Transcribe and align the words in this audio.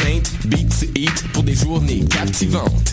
Paint 0.00 0.22
Beats 0.46 0.86
Eat 0.96 1.24
pour 1.32 1.42
des 1.42 1.54
journées 1.54 2.04
captivantes. 2.08 2.92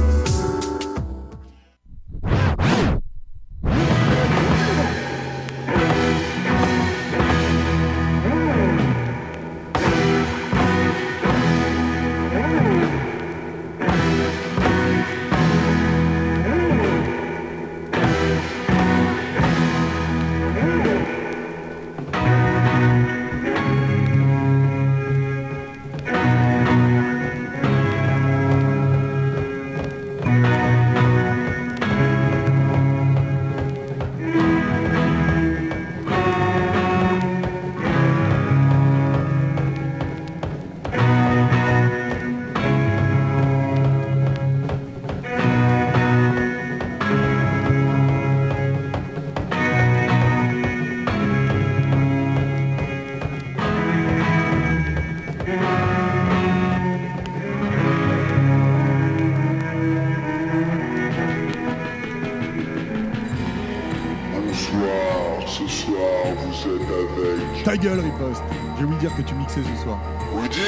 J'ai 68.81 68.85
oublié 68.85 68.99
dire 69.01 69.15
que 69.15 69.21
tu 69.21 69.35
mixais 69.35 69.61
ce 69.61 69.83
soir. 69.83 69.99
Vous 70.33 70.47
dire 70.47 70.63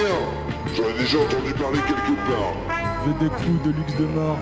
J'en 0.78 0.88
ai 0.88 0.94
déjà 1.00 1.18
entendu 1.18 1.52
parler 1.54 1.80
quelque 1.80 2.16
part. 2.30 2.54
The 3.20 3.28
Crew 3.28 3.58
de 3.66 3.72
luxe 3.76 3.96
de 3.96 4.06
mort. 4.06 4.38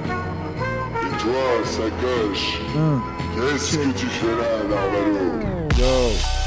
Et 1.05 1.17
toi, 1.21 1.63
sacoche, 1.63 2.59
Hein. 2.77 2.99
qu'est-ce 3.33 3.77
que 3.77 3.97
tu 3.97 4.07
fais 4.07 4.25
là, 4.27 4.63
Narvalo 4.69 5.69
Yo. 5.79 6.41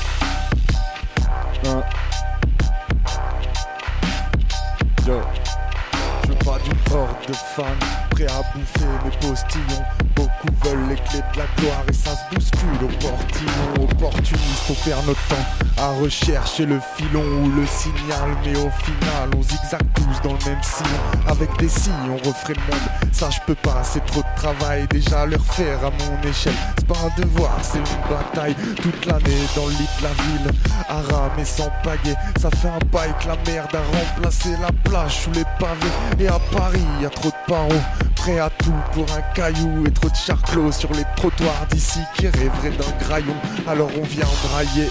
Rechercher 16.04 16.66
le 16.66 16.80
filon 16.96 17.24
ou 17.42 17.50
le 17.58 17.66
signal. 17.66 18.28
Mais 18.44 18.56
au 18.56 18.70
final, 18.70 19.30
on 19.36 19.42
zigzag 19.42 19.80
tous 19.94 20.28
dans 20.28 20.34
le 20.34 20.44
même 20.50 20.62
sillon. 20.62 21.00
Avec 21.26 21.48
des 21.58 21.68
si, 21.68 21.90
on 22.08 22.16
referait 22.28 22.54
le 22.54 22.72
monde. 22.72 22.88
Ça, 23.12 23.30
je 23.30 23.40
peux 23.46 23.54
pas, 23.54 23.82
c'est 23.82 24.04
trop 24.06 24.20
de 24.20 24.40
travail. 24.40 24.86
Déjà, 24.90 25.24
le 25.24 25.36
refaire 25.36 25.78
à 25.78 25.90
mon 25.90 26.28
échelle. 26.28 26.54
C'est 26.78 26.86
pas 26.86 26.98
un 26.98 27.20
devoir, 27.20 27.56
c'est 27.62 27.78
une 27.78 28.14
bataille. 28.14 28.54
Toute 28.82 29.06
l'année 29.06 29.44
dans 29.56 29.66
le 29.66 29.72
lit 29.72 29.88
de 29.98 30.02
la 30.02 30.12
ville. 30.24 30.50
À 30.88 31.00
ramer 31.00 31.44
sans 31.44 31.70
pagaie, 31.82 32.16
ça 32.40 32.50
fait 32.50 32.68
un 32.68 32.84
bail 32.92 33.12
que 33.20 33.28
la 33.28 33.36
merde 33.50 33.74
a 33.74 33.96
remplacé 33.96 34.50
la 34.60 34.70
plage 34.88 35.20
sous 35.20 35.32
les 35.32 35.44
pavés. 35.58 36.22
Et 36.22 36.28
à 36.28 36.38
Paris, 36.52 36.84
y 37.02 37.08
trop 37.08 37.30
de 37.30 37.46
paros. 37.46 37.82
Prêt 38.16 38.38
à 38.38 38.50
tout 38.50 38.72
pour 38.92 39.06
un 39.16 39.22
caillou 39.34 39.86
et 39.86 39.90
trop 39.90 40.08
de 40.08 40.16
charclos 40.16 40.72
sur 40.72 40.92
les 40.92 41.04
trottoirs 41.16 41.66
d'ici 41.70 42.00
qui 42.14 42.28
rêveraient 42.28 42.70
d'un 42.70 43.06
graillon. 43.06 43.36
Alors 43.66 43.90
on 43.98 44.04
vient 44.04 44.26
brailler. 44.48 44.88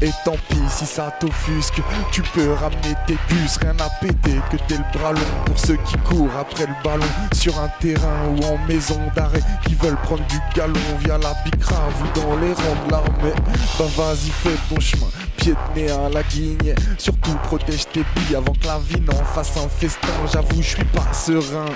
Et 0.00 0.10
tant 0.24 0.36
pis 0.48 0.56
si 0.68 0.86
ça 0.86 1.12
t'offusque, 1.18 1.82
tu 2.12 2.22
peux 2.22 2.52
ramener 2.52 2.94
tes 3.08 3.18
bus, 3.28 3.56
rien 3.60 3.74
à 3.80 3.90
péter 4.00 4.38
que 4.50 4.56
t'es 4.68 4.76
le 4.76 4.98
bras 4.98 5.12
long 5.12 5.20
pour 5.44 5.58
ceux 5.58 5.76
qui 5.78 5.96
courent 5.98 6.36
après 6.38 6.66
le 6.66 6.74
ballon 6.84 7.04
sur 7.32 7.58
un 7.58 7.68
terrain 7.80 8.28
ou 8.30 8.44
en 8.44 8.58
maison 8.68 9.00
d'arrêt 9.16 9.42
qui 9.66 9.74
veulent 9.74 10.00
prendre 10.04 10.24
du 10.26 10.38
galon 10.54 10.78
via 11.00 11.18
la 11.18 11.34
bicrave 11.44 11.92
ou 12.00 12.20
dans 12.20 12.36
les 12.36 12.52
rangs 12.52 12.86
de 12.86 12.92
l'armée. 12.92 13.34
Bah 13.76 13.86
vas-y 13.96 14.30
fais 14.30 14.56
ton 14.68 14.78
chemin, 14.78 15.08
pied 15.36 15.54
de 15.54 15.80
nez 15.80 15.90
à 15.90 16.08
la 16.08 16.22
guigne, 16.22 16.74
surtout 16.96 17.34
protège 17.42 17.86
tes 17.92 18.04
billes 18.14 18.36
avant 18.36 18.52
que 18.52 18.66
la 18.66 18.78
vie 18.78 19.00
n'en 19.00 19.24
fasse 19.24 19.56
un 19.56 19.68
festin. 19.68 20.08
J'avoue 20.32 20.62
je 20.62 20.76
suis 20.76 20.84
pas 20.84 21.12
serein 21.12 21.66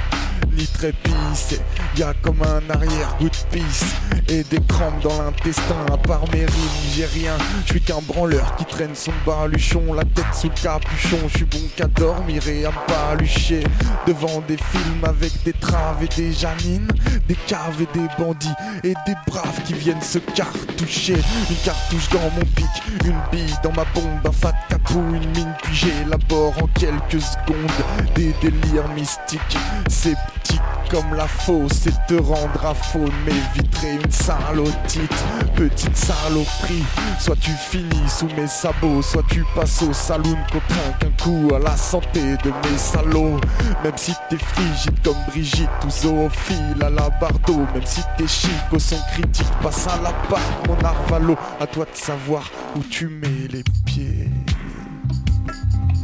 ni 0.57 0.67
très 0.67 0.93
pisse. 0.93 1.59
Y 1.97 2.03
a 2.03 2.15
comme 2.23 2.43
un 2.43 2.71
arrière-goût 2.71 3.29
de 3.29 3.57
pisse 3.57 3.85
et 4.29 4.45
des 4.45 4.61
crampes 4.69 5.03
dans 5.03 5.23
l'intestin. 5.23 5.87
À 5.93 5.97
part 5.97 6.25
mes 6.33 6.45
rimes, 6.45 6.81
j'ai 6.95 7.07
rien. 7.07 7.33
Je 7.67 7.73
suis 7.73 7.81
qu'un 7.81 8.01
branleur 8.13 8.57
qui 8.57 8.65
traîne 8.65 8.95
son 8.95 9.13
baluchon, 9.27 9.93
la 9.95 10.05
tête 10.05 10.25
sous 10.33 10.49
le 10.49 10.63
capuchon. 10.63 11.19
Je 11.29 11.39
suis 11.39 11.45
bon 11.45 11.59
qu'à 11.77 11.87
dormir 11.87 12.47
et 12.49 12.65
à 12.65 12.73
balucher 12.89 13.63
devant 14.07 14.43
des 14.47 14.57
films 14.57 15.05
avec 15.05 15.43
des 15.45 15.53
traves 15.53 16.03
et 16.03 16.09
des 16.09 16.33
janines, 16.33 16.89
des 17.29 17.37
caves 17.47 17.81
et 17.81 17.99
des 17.99 18.07
bandits 18.19 18.49
et 18.85 18.95
des 19.07 19.15
braves 19.27 19.63
qui 19.65 19.75
viennent 19.75 20.03
se 20.03 20.19
cartoucher. 20.19 21.17
Une 21.51 21.57
cartouche 21.65 22.09
dans 22.11 22.31
mon 22.37 22.45
pic, 22.55 22.67
une 23.05 23.21
bille 23.31 23.55
dans 23.63 23.73
ma 23.73 23.85
bombe, 23.95 24.27
un 24.27 24.33
fat 24.33 24.55
capou, 24.69 25.03
une 25.15 25.31
mine, 25.31 25.55
puis 25.63 25.75
j'élabore 25.75 26.55
en 26.63 26.67
quelques 26.79 27.21
secondes 27.23 28.15
des 28.15 28.35
délires 28.43 28.89
mystiques. 28.95 29.59
C'est 29.89 30.17
petit 30.43 30.61
comme 30.91 31.15
la 31.15 31.27
fosse 31.27 31.87
et 31.87 31.93
te 32.07 32.21
rendre 32.21 32.67
à 32.67 32.75
faune 32.75 33.11
m'éviterait 33.25 33.95
une 33.95 34.11
salotite, 34.11 35.25
petite 35.57 35.97
saloperie. 35.97 36.85
Soit 37.19 37.41
tu 37.41 37.51
finis 37.51 38.09
sous 38.09 38.29
mes 38.37 38.47
sabots, 38.47 39.01
soit 39.01 39.25
tu 39.31 39.43
passes 39.55 39.81
au 39.83 39.93
saloon 39.95 40.37
qu'on 40.53 40.61
trinque 40.69 41.05
un 41.05 41.23
coup 41.23 41.55
à 41.55 41.59
la 41.59 41.75
santé 41.79 42.37
de 42.45 42.51
mes 42.51 42.77
salauds. 42.77 43.41
Même 43.83 43.97
si 43.97 44.13
t'es 44.29 44.37
frigide 44.37 45.03
comme 45.03 45.17
Brigitte 45.29 45.71
ou 45.87 45.91
zoophile 45.91 46.83
à 46.83 46.91
la 46.91 47.09
bardo, 47.09 47.67
même 47.73 47.87
si 47.87 48.03
t'es 48.19 48.29
chic 48.29 48.51
au 48.71 48.79
son 48.79 48.99
critique, 49.13 49.47
passe 49.63 49.87
à 49.87 49.97
la 50.03 50.13
part 50.29 50.41
mon 50.69 50.79
arvalo. 50.85 51.37
À 51.59 51.67
toi 51.67 51.87
de 51.91 51.97
savoir 51.97 52.51
où 52.77 52.81
tu 52.81 53.07
mets 53.09 53.49
les 53.51 53.65
pieds. 53.87 54.29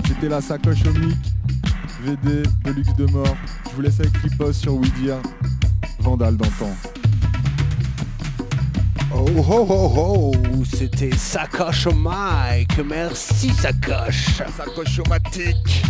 C'était 0.06 0.31
la 0.31 0.40
sacoche 0.40 0.87
au 0.87 0.99
mic. 0.99 1.38
VD 2.00 2.42
de 2.64 2.70
luxe 2.70 2.94
de 2.96 3.06
mort. 3.06 3.36
Je 3.70 3.74
vous 3.74 3.82
laisse 3.82 3.98
avec 4.00 4.16
Ripos 4.18 4.52
sur 4.52 4.74
Widia. 4.74 5.20
Vandal 6.00 6.36
d'antan. 6.36 6.70
Oh 9.12 9.26
ho 9.36 9.66
ho 9.68 9.92
ho, 9.96 10.64
c'était 10.64 11.10
Sacoche 11.16 11.86
au 11.86 11.94
Mike. 11.94 12.78
Merci 12.88 13.50
Sacoche. 13.50 14.42
Sacochomatique. 14.56 15.82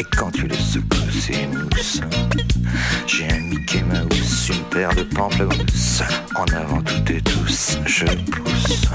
Et 0.00 0.04
quand 0.16 0.30
tu 0.32 0.48
le 0.48 0.54
secoues, 0.54 0.96
c'est 1.12 1.46
mousse. 1.46 2.00
J'ai 3.06 3.30
un 3.30 3.40
Mickey 3.40 3.82
Mouse, 3.82 4.50
une 4.50 4.64
paire 4.64 4.94
de 4.94 5.04
pamplemousses. 5.04 6.02
En 6.34 6.44
avant 6.46 6.82
toutes 6.82 7.10
et 7.10 7.22
tous, 7.22 7.78
je 7.86 8.04
pousse. 8.04 8.88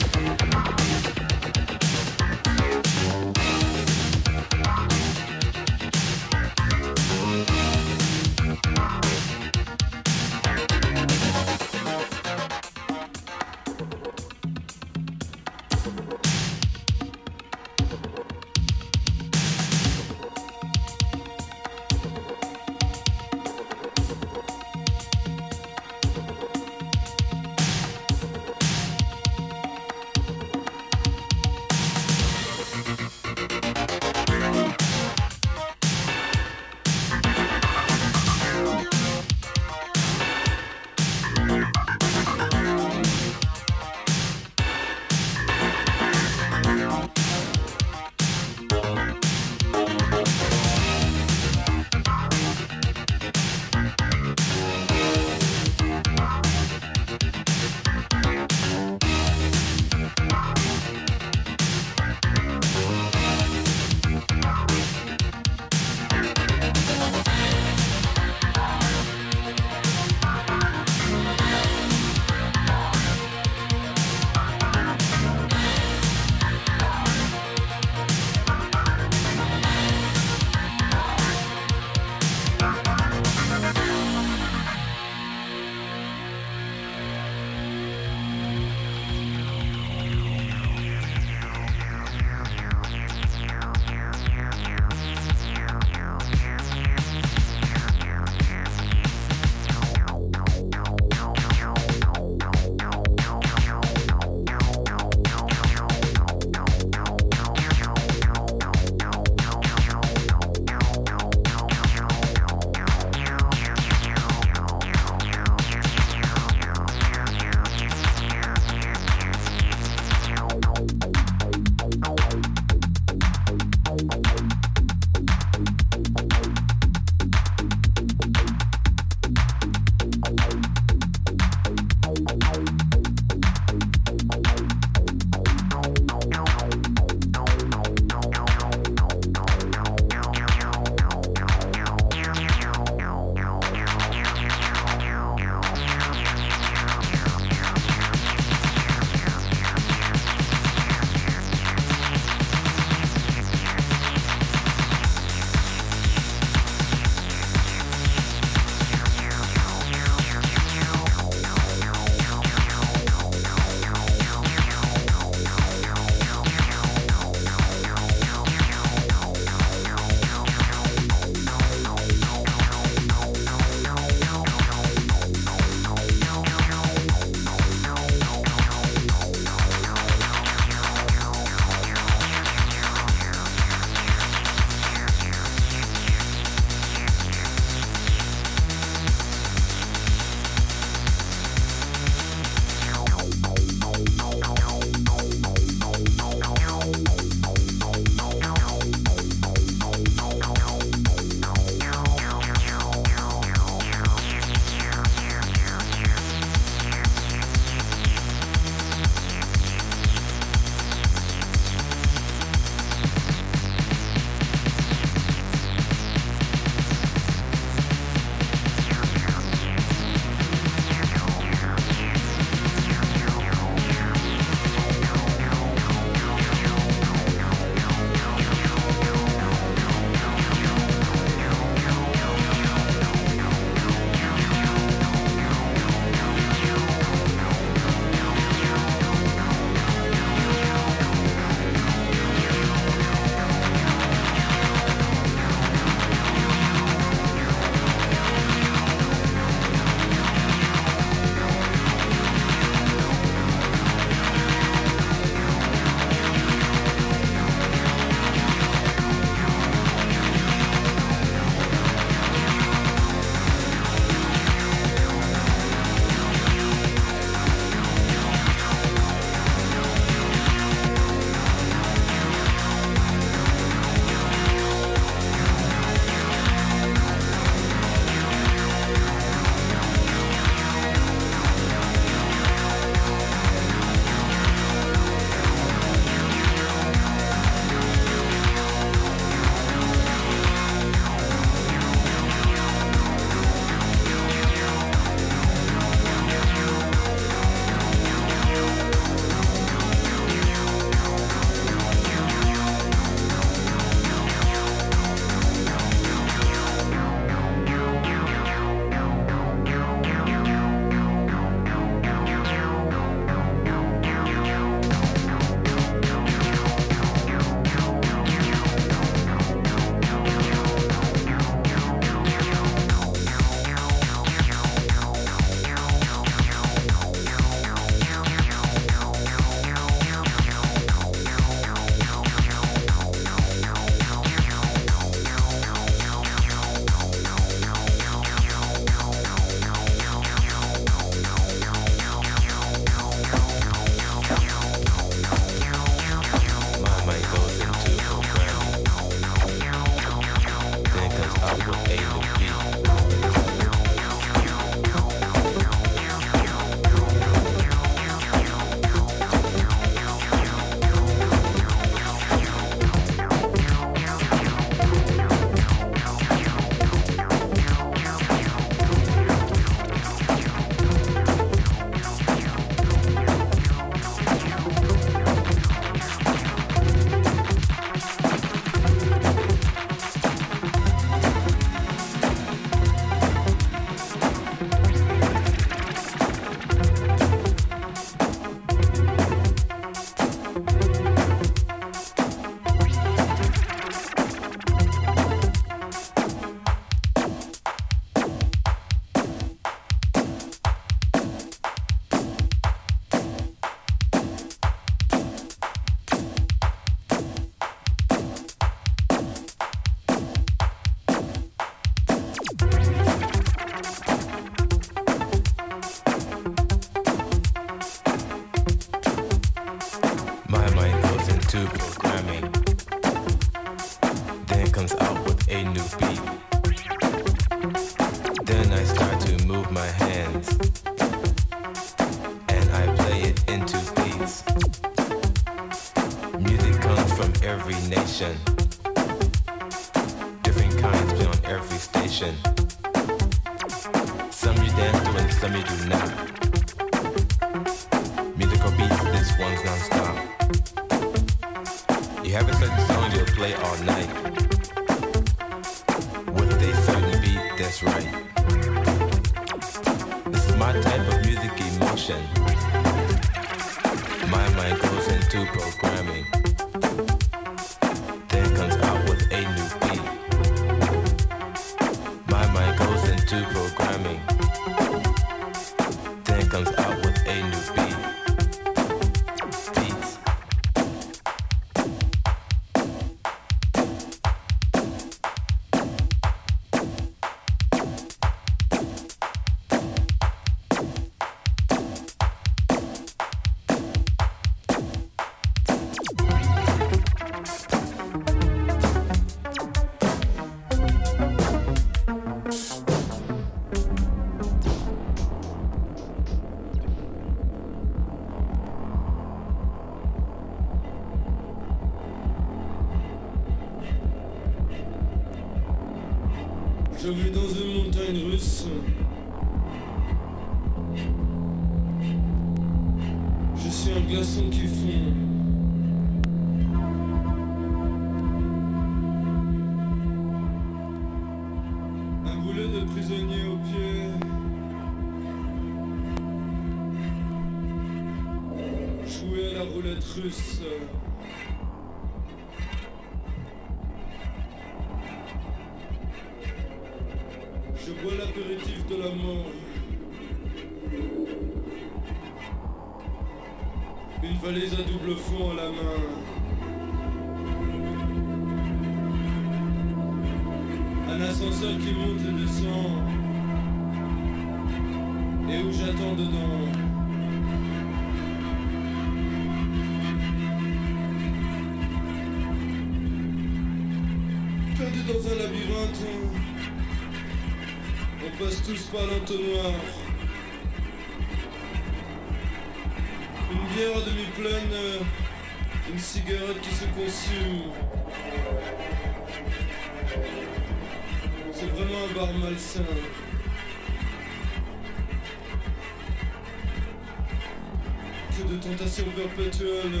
pression 598.92 599.10
perpétuelle. 599.16 600.00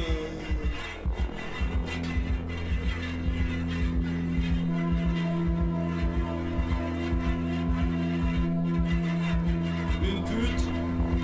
Une 10.02 10.24
pute, 10.24 10.64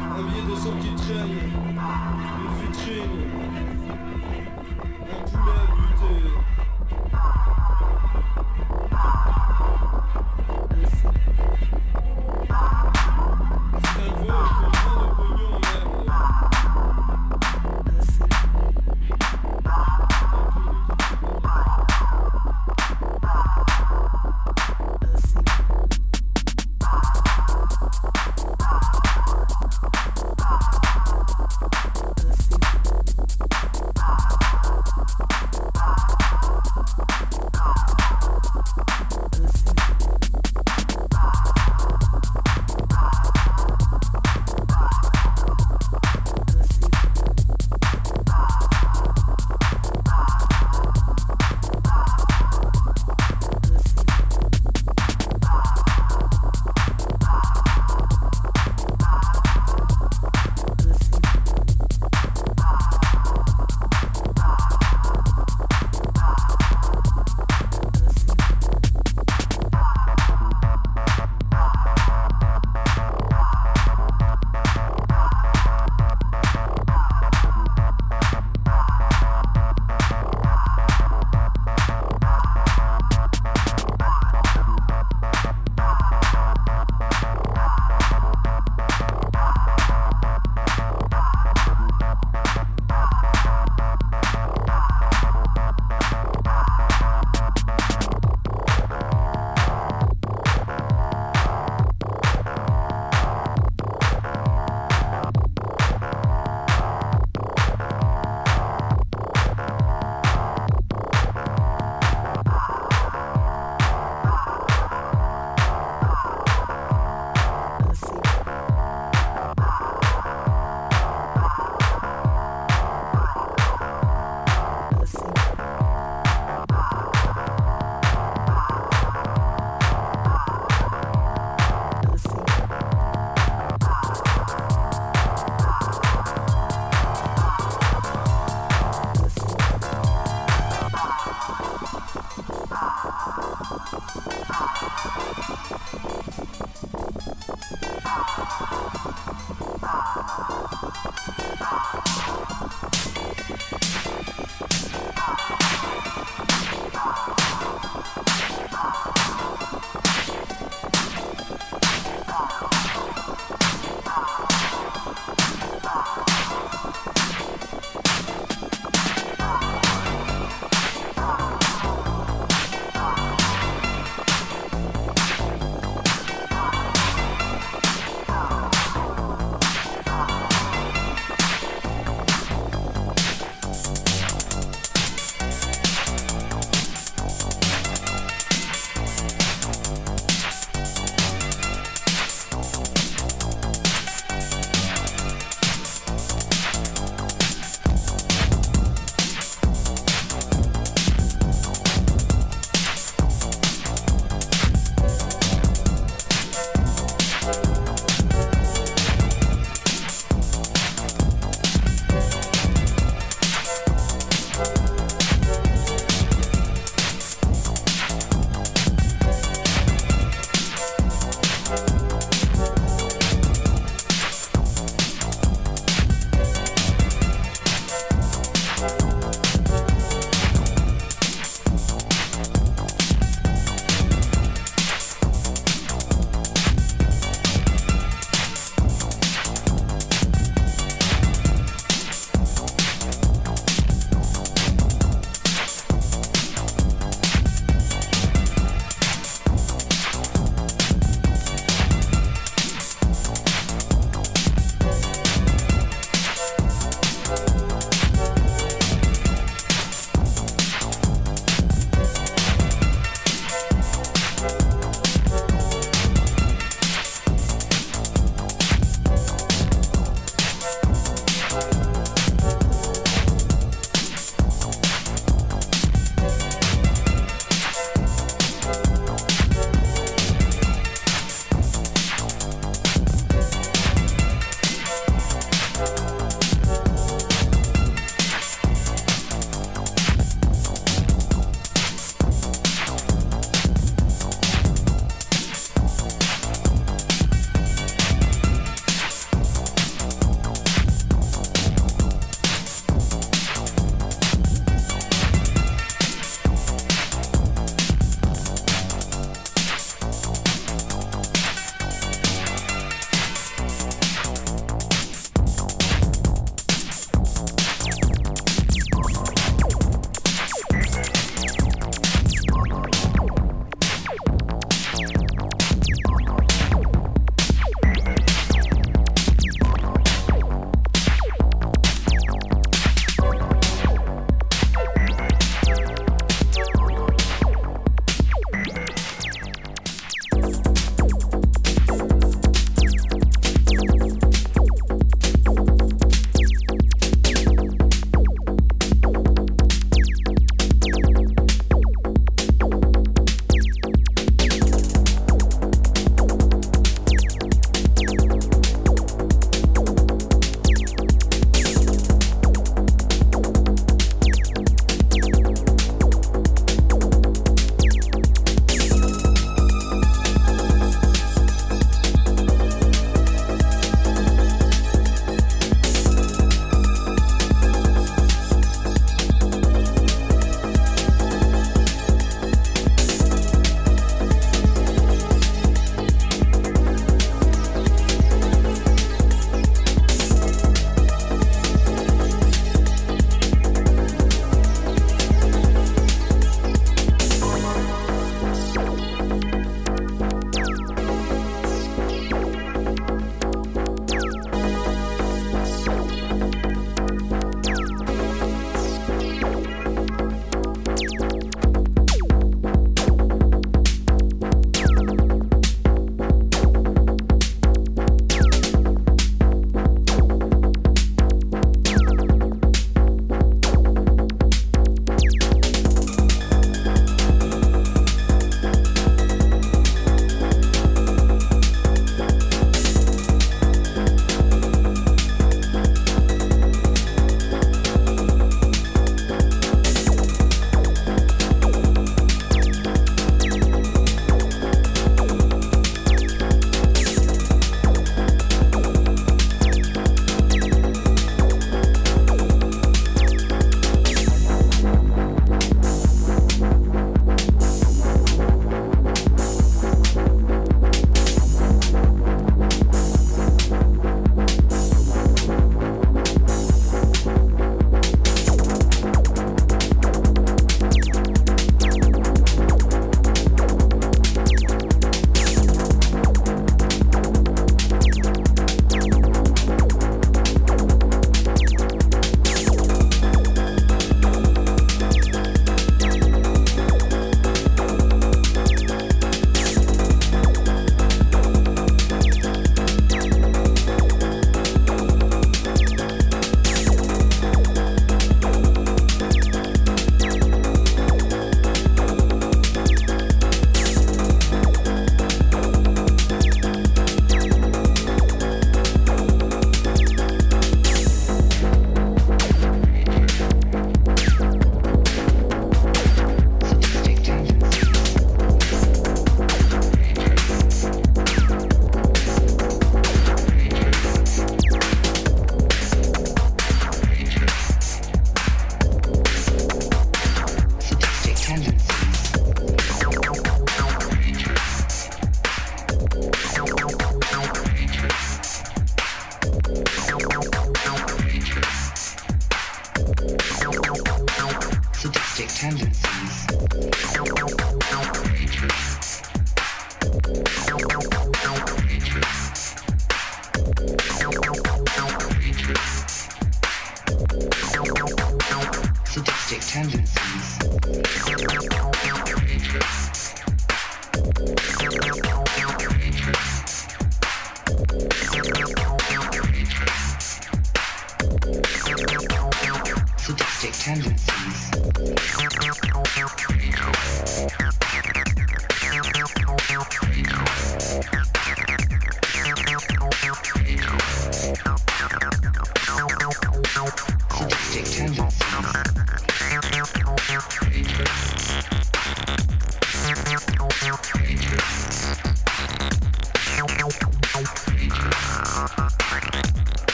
un 0.00 0.22
billet 0.22 0.44
de 0.48 0.56
sang 0.56 0.76
qui 0.80 0.94
traîne, 0.94 1.38
une 2.38 2.72
vitrine. 2.72 4.07